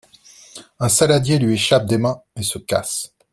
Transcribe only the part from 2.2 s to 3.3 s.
et se casse.